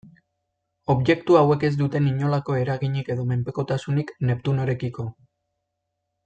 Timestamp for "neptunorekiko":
4.31-5.07